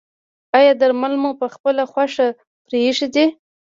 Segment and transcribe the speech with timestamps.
[0.57, 2.27] ایا درمل مو پخپله خوښه
[2.65, 3.25] پریښي دي؟